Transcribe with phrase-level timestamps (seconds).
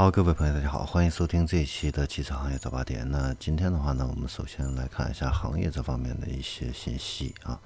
[0.00, 3.06] 好，各位朋友，大家好，欢迎收听这一期的汽车行业早八点。
[3.10, 7.60] 那今天的话呢，我们首先来看一下行业这方面的一些信息啊。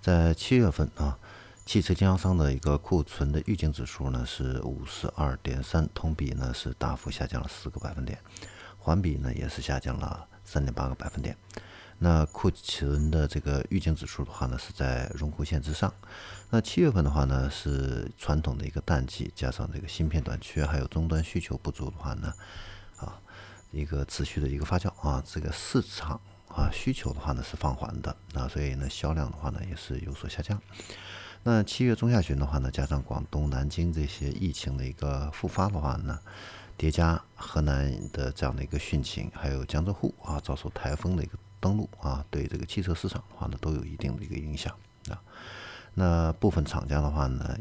[0.00, 1.18] 在七月份啊，
[1.66, 8.18] 汽车经销商的一个库存的预警指数呢是五十二点三，同比呢是大幅下降了四个百分点，
[8.78, 11.36] 环比呢也是下降了三点八个百分点。
[11.98, 15.92] 那库存的这个预警指数的话呢，是在荣枯线之上。
[16.50, 22.32] 那七月份的话呢，是传统的一个淡季，加上这个芯片短缺，还有终端需求不足的话呢，
[22.98, 23.18] 啊，
[23.70, 30.60] 一个持续的一个发酵啊，这个市场啊需求的话呢是放缓的啊，所以呢销量的话呢也是有所下降。
[31.42, 36.18] 那七月中下旬的话呢，加上广东南京这些疫情的一个复发的话呢，
[36.76, 41.38] 叠加河南的这样的一个汛情，还有江浙沪啊遭受台风的一个。
[41.60, 44.70] 登陆啊，对这个汽车市场的话呢，都有一定的一个影响
[45.08, 45.16] 啊。
[45.94, 47.56] 那部分厂家的话呢，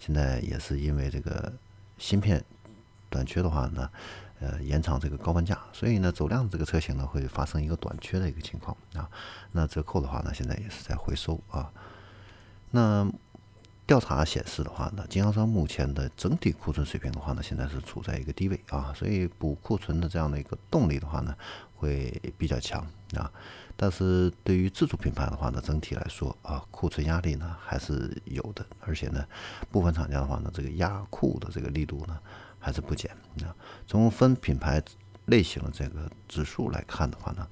[0.00, 1.52] 现在也是因为这个
[1.96, 2.44] 芯片
[3.08, 3.88] 短缺的话呢，
[4.40, 9.08] 呃，延长这个高半价，所以呢，走量的这个车型呢会发生一个短缺的一个情况啊。
[9.52, 11.70] 那折扣的话呢，现在也是在回收啊。
[12.72, 13.08] 那
[13.86, 21.34] 调查显示的话呢，经销商目前的整体库存水平的话呢，现在是处在一个低位啊，所以补库存的这样的一个动力的话呢，
[21.74, 22.80] 会比较强
[23.14, 23.30] 啊。
[23.76, 29.22] 但是对于自主品牌的话呢，整体来说啊，库存压力呢还是有的，而且呢，
[29.70, 32.18] 部分厂家的话呢，这个压库的这个力度呢
[32.58, 33.10] 还是不减
[33.42, 33.54] 啊。
[33.86, 34.82] 从分品牌
[35.26, 37.46] 类型的这个指数来看的话呢，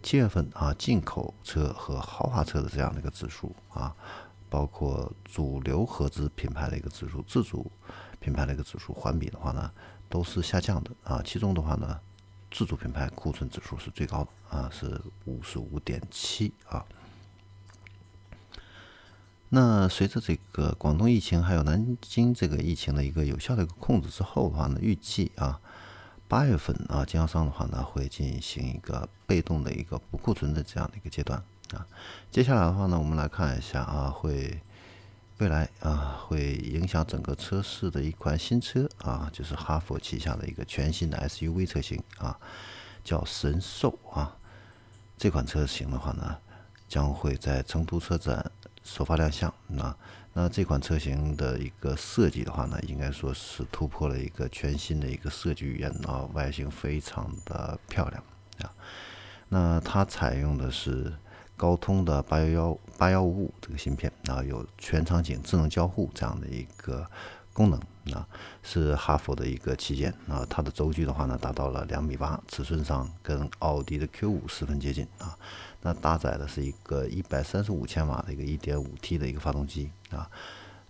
[0.00, 3.92] 七月份啊，进口车和豪华车的这样的一个指数啊。
[4.48, 7.70] 包括主流合资品牌的一个指数、自主
[8.20, 9.70] 品牌的一个指数，环比的话呢，
[10.08, 11.22] 都是下降的啊。
[11.24, 12.00] 其中的话呢，
[12.50, 16.84] 自主品牌库存指数是最高的啊，是五十五点七啊。
[19.48, 25.60] 那随着这个广东疫情还有南京这个疫情的一个有效的一个控制之后的话呢，预计啊，
[26.26, 31.42] 八月份啊，经销商的话呢会进行一个被动的一个补库存的这样的一个阶段。
[31.72, 31.84] 啊，
[32.30, 34.60] 接下来的话呢，我们来看一下啊，会
[35.38, 42.38] 未来啊会影响整个车市的一款新车啊，就是哈弗旗下的一个全新的 SUV 车型啊，
[43.02, 44.36] 叫神兽啊。
[45.18, 46.38] 这款车型的话呢，
[46.88, 48.48] 将会在成都车展
[48.84, 49.52] 首发亮相。
[49.66, 49.96] 那
[50.32, 58.22] 那这款车型的一个设计的话呢，应该说是突破了一个全新的一个设计语言啊，外形非常的漂亮
[58.60, 58.72] 啊。
[59.48, 61.12] 那它采用的是。
[61.56, 67.08] 高通的八幺幺八幺五五这个芯片啊，有全场景智能交互这样的一个
[67.52, 67.80] 功能
[68.14, 68.28] 啊，
[68.62, 70.46] 是哈弗的一个旗舰啊。
[70.50, 75.36] 它的轴距的话呢，达到了两米八，尺寸上跟奥迪的 Q 五十分接近啊。
[75.80, 80.30] 那搭载的是一个一百三十五千瓦的一个一点五 T 的一个发动机啊。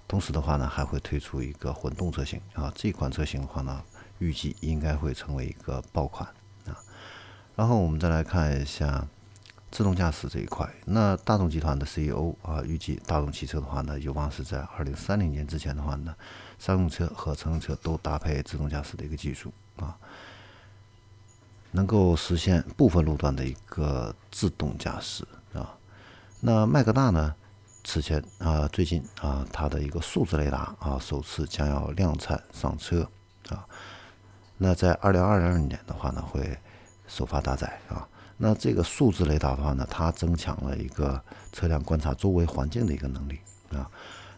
[0.08, 2.72] 同时的话呢，还会推出一个混动车型啊。
[2.74, 3.82] 这款车型的话呢，
[4.18, 6.28] 预计应该会成为一个爆款
[6.66, 6.74] 啊。
[7.54, 9.06] 然后我们再来看一下。
[9.76, 16.16] 自动驾驶这一块，那大众集团的 CEO 啊，预计大众汽车的话呢，有望是在二零三零年之前的话呢，
[16.58, 19.94] 商用车和乘用车都搭配自动驾驶的一个技术啊，
[21.72, 25.76] 能够实现部分路段的一个自动驾驶啊。
[26.40, 27.34] 那麦格纳呢，
[27.84, 33.06] 此前啊，最近啊，它的一个数字雷达啊，首次将要量产上车
[33.50, 33.68] 啊。
[34.56, 36.58] 那在二零二二年的话呢，会
[37.06, 38.08] 首发搭载啊。
[38.38, 43.90] 那这个数字雷达的话呢，它增强了一个车辆观察周围环境的一个能力啊。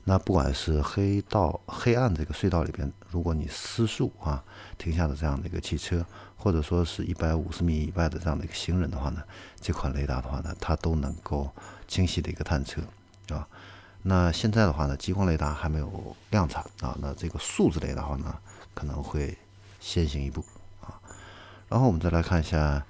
[0.05, 4.43] 那不管是黑道、黑暗这个隧道里边，如果你失速啊
[4.79, 9.23] 停下的这样的一个汽车，或者说是一百五十米以外的这样的一个行人的话呢，
[9.61, 11.51] 这款雷达的话呢，它都能够
[11.89, 12.81] 清晰的一个探测
[13.31, 13.47] 啊。
[14.03, 18.35] 那现在的话呢，激光雷达还没有量产啊，那这个数字雷达的话呢，
[18.73, 19.37] 可能会
[19.81, 20.43] 先行一步
[20.81, 20.95] 啊。
[21.69, 22.83] 然后我们再来看一下。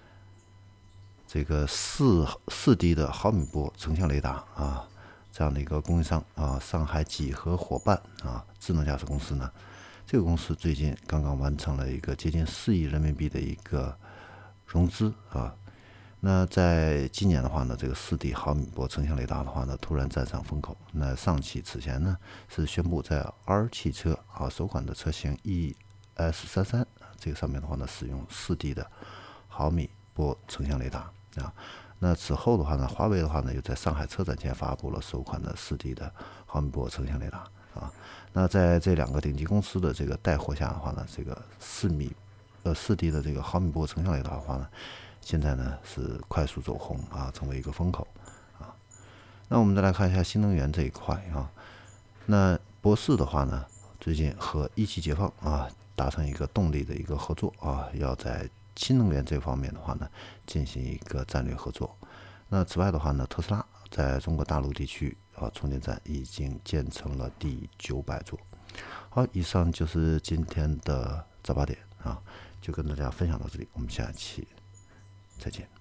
[1.30, 4.88] 这个四四 D 的毫米波成像雷达啊，
[5.30, 9.52] 这样的一个供应商啊，上海几何伙伴啊，智能驾驶公司呢，
[10.06, 13.94] 这个公司最近刚刚完成了一个接近四亿人民币的一个
[14.66, 15.54] 融资啊。
[16.20, 20.74] 那在今年的话呢，这个四 D 毫米波成像雷达的话呢，突然站上风口。
[20.92, 22.16] 那上汽此前呢
[22.48, 26.86] 是宣布在 R 汽车啊首款的车型 ES 三三
[27.18, 28.90] 这个上面的话呢，使用四 D 的
[29.46, 31.12] 毫米波成像雷达。
[31.38, 31.52] 啊，
[31.98, 36.12] 那此后的话呢，华为的话呢，又在上海车展前发布了首款的四 D 的
[36.46, 37.38] 毫米波成像雷达
[37.74, 37.92] 啊。
[38.32, 42.12] 那在这两个顶级公司的这个带货下的话呢，这个四米
[42.62, 44.68] 呃四 D 的这个毫米波成像雷达的话呢，
[45.20, 48.06] 现在呢是快速走红啊，成为一个风口
[48.60, 48.74] 啊。
[49.48, 51.50] 那我们再来看一下新能源这一块啊。
[52.26, 53.64] 那博世的话呢，
[53.98, 60.08] 最近和一汽解放啊达成一个动力的一个合作啊，要在新能源这方面的话呢，
[60.46, 61.98] 进行一个战略合作。
[62.48, 68.38] 那此外的话呢，特斯拉在中国大陆地区啊，充电站已经建成了第九百座。
[69.10, 72.22] 好，以上就是今天的早八点啊，
[72.60, 74.46] 就跟大家分享到这里，我们下期
[75.38, 75.77] 再见。